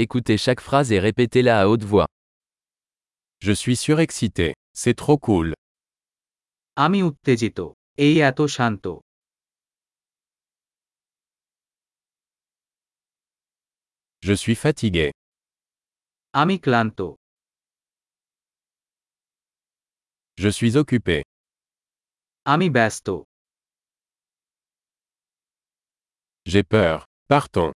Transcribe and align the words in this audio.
Écoutez 0.00 0.38
chaque 0.38 0.60
phrase 0.60 0.92
et 0.92 1.00
répétez-la 1.00 1.60
à 1.60 1.66
haute 1.66 1.82
voix. 1.82 2.06
Je 3.40 3.50
suis 3.52 3.74
surexcité. 3.76 4.54
C'est 4.72 4.94
trop 4.94 5.18
cool. 5.18 5.52
আমি 6.84 6.98
উত্তেজিত 7.08 7.58
এই 8.04 8.14
এত 8.30 8.40
শান্ত 8.56 8.84
Je 14.22 14.34
suis 14.42 14.56
fatigué. 14.64 15.06
আমি 16.40 16.56
ক্লান্ত 16.64 17.00
Je 20.42 20.50
suis 20.58 20.72
occupé. 20.82 21.16
আমি 22.52 22.66
ব্যস্ত 22.76 23.06
J'ai 26.50 26.64
peur. 26.72 26.96
Partons. 27.32 27.72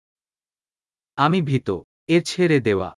আমি 1.24 1.38
ভীত 1.48 1.68
এর 2.09 2.21
ছেড়ে 2.31 2.59
দেওয়া 2.67 2.89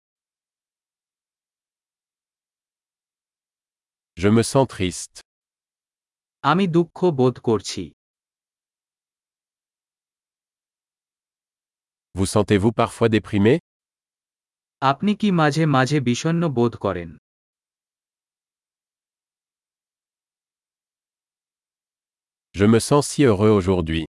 Je 4.16 4.28
me 4.36 4.42
sens 4.52 4.66
triste. 4.74 5.16
আমি 6.44 6.64
দুঃখ 6.76 6.98
বোধ 7.20 7.36
করছি 7.48 7.82
Vous 12.14 12.26
sentez-vous 12.34 12.72
parfois 12.82 13.08
déprimé 13.16 13.52
আপনি 14.82 15.12
কি 15.20 15.28
মাঝে 15.40 15.64
মাঝে 15.76 15.98
বিষণ্ণ 16.08 16.42
বোধ 16.58 16.72
করেন 16.84 17.10
Je 22.54 22.64
me 22.64 22.80
sens 22.80 23.02
si 23.10 23.20
heureux 23.24 23.52
aujourd'hui. 23.58 24.02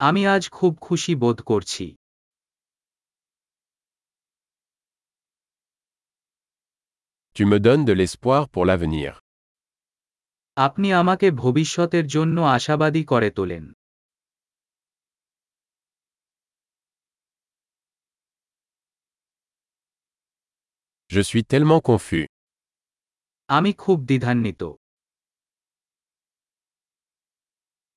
আমি 0.00 0.22
আজ 0.34 0.42
খুব 0.50 0.72
খুশি 0.86 1.12
বোধ 1.22 1.38
করছি 1.50 1.84
Tu 7.38 7.44
me 7.46 7.58
donnes 7.58 7.84
de 7.84 7.92
l'espoir 7.92 8.42
pour 8.48 8.64
l'avenir. 8.70 9.10
আপনি 10.56 10.88
আমাকে 10.92 11.26
ভবিষ্যতের 11.42 12.06
জন্য 12.06 12.36
আশাবাদী 12.56 13.02
করে 13.12 13.30
তোলেন 13.30 13.64
Je 21.10 21.20
suis 21.20 21.44
tellement 21.44 21.80
confus. 21.90 22.24
আমি 23.48 23.70
খুব 23.74 23.98
দ্বিধান্বিত 24.10 24.62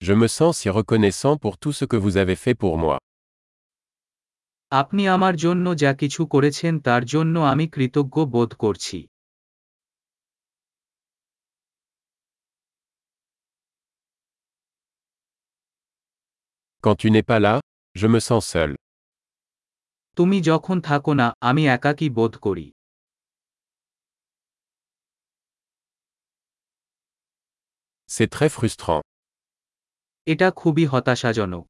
Je 0.02 0.14
me 0.22 0.28
sens 0.38 0.54
si 0.60 0.68
reconnaissant 0.70 1.36
pour 1.44 1.54
tout 1.58 1.74
ce 1.80 1.86
que 1.92 1.98
vous 2.04 2.16
avez 2.24 2.38
fait 2.44 2.58
pour 2.64 2.74
moi. 2.84 2.98
আপনি 4.72 5.04
আমার 5.16 5.36
জন্য 5.46 5.66
যা 5.84 5.92
কিছু 6.02 6.22
করেছেন 6.34 6.74
তার 6.80 7.04
জন্য 7.14 7.36
আমি 7.52 7.66
কৃতজ্ঞ 7.76 8.16
বোধ 8.36 8.52
করছি 8.64 8.98
Quand 16.84 16.96
tu 17.02 17.08
n'es 17.14 17.24
pas 17.32 17.40
là, 17.48 17.56
je 17.96 18.08
me 18.14 18.20
sens 18.30 18.44
seul. 18.54 18.72
তুমি 20.18 20.38
যখন 20.50 20.78
থাকো 20.90 21.12
না 21.22 21.28
আমি 21.50 21.64
একাকী 21.76 22.08
বোধ 22.18 22.34
করি 22.46 22.68
C'est 28.10 28.30
très 28.36 28.50
frustrant. 28.56 29.02
এটা 30.28 30.48
খুবই 30.62 30.86
হতাশাজনক 30.92 31.66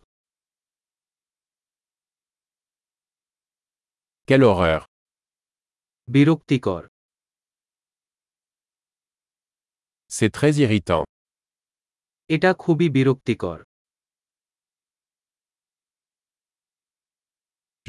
Quelle 4.28 4.46
horreur. 4.52 4.82
বিরক্তিকর 6.08 6.84
C'est 10.12 10.32
très 10.38 10.54
irritant. 10.64 11.04
এটা 12.30 12.52
খুবই 12.64 12.88
বিরক্তিকর 12.98 13.60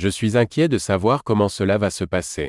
Je 0.03 0.09
suis 0.09 0.37
inquiet 0.37 0.69
de 0.69 0.79
savoir 0.79 1.19
comment 1.29 1.49
cela 1.59 1.77
va 1.79 1.91
se 1.91 2.05
passer. 2.15 2.49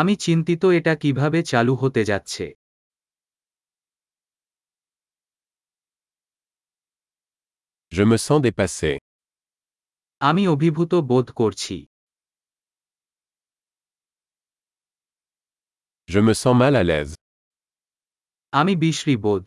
আমি 0.00 0.14
চিন্তিত 0.26 0.62
এটা 0.78 0.92
কিভাবে 1.02 1.38
চালু 1.50 1.74
হতে 1.82 2.02
যাচ্ছে 2.10 2.44
Je 7.92 8.02
me 8.10 8.16
sens 8.26 8.40
dépassé. 8.46 8.92
আমি 10.28 10.42
অভিভূত 10.54 10.92
বোধ 11.10 11.26
করছি 11.40 11.76
Je 16.12 16.20
me 16.26 16.34
sens 16.42 16.54
mal 16.62 16.74
à 16.82 16.84
l'aise. 16.88 17.14
আমি 18.52 18.72
বিশ্রী 18.82 19.14
বোধ 19.24 19.44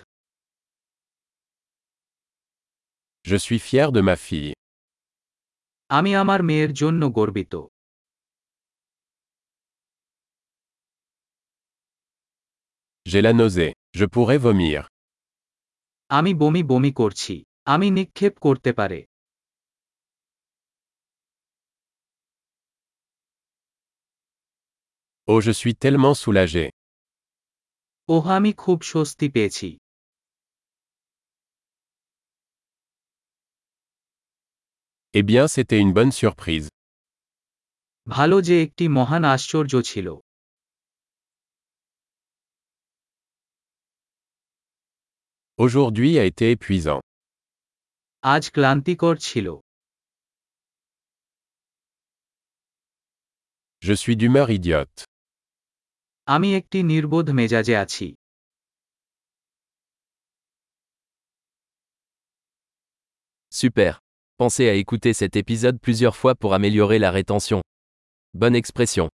Je 3.29 3.38
suis 3.45 3.59
fier 3.68 3.88
de 3.97 4.01
ma 4.09 4.16
fille. 4.28 4.53
আমি 5.91 6.12
আমার 6.22 6.40
মেয়ের 6.44 6.72
জন্য 6.73 7.01
গর্বিত 7.18 7.53
J'ai 13.06 13.22
la 13.22 13.34
nausée. 13.34 13.72
Je 13.94 14.06
pourrais 14.06 14.38
vomir. 14.38 14.81
আমি 16.09 16.31
বমি 16.41 16.62
বমি 16.63 16.91
করছি 16.91 17.35
আমি 17.73 17.88
নিক্ষেপ 17.97 18.34
করতে 18.45 18.72
পারে 18.79 19.00
Oh, 25.28 25.40
je 25.41 25.51
suis 25.51 25.75
tellement 25.75 26.16
soulagé. 26.23 26.66
ওহ 28.09 28.25
আমি 28.38 28.51
খুব 28.63 28.78
স্বস্তি 28.91 29.28
পেয়েছি 29.35 29.69
Eh 35.13 35.23
bien, 35.23 35.47
c'était 35.47 35.79
une 35.79 35.94
bonne 35.94 36.12
surprise. 36.12 36.68
ভালো 38.07 38.38
যে 38.47 38.56
একটি 38.66 38.85
মহান 38.97 39.23
আশ্চর্য 39.35 39.73
ছিল 39.90 40.07
Aujourd'hui 45.59 46.12
a 46.19 46.23
été 46.31 46.45
épuisant. 46.56 47.01
আজ 48.23 48.44
ক্লান্তিকর 48.56 49.16
ছিল 49.28 49.47
Je 53.84 53.94
suis 54.01 54.16
d'humeur 54.19 54.47
idiote. 54.57 54.97
আমি 56.28 56.50
একটি 56.59 56.79
নির্বোধ 56.91 57.28
মেজাজে 57.40 57.75
আছি 57.84 58.07
Super. 63.51 63.91
Pensez 64.42 64.69
à 64.69 64.75
écouter 64.75 65.12
cet 65.14 65.36
épisode 65.36 65.78
plusieurs 65.80 66.16
fois 66.16 66.34
pour 66.34 66.53
améliorer 66.53 66.98
la 66.98 67.12
rétention. 67.12 67.60
Bonne 68.34 68.56
expression. 68.56 69.08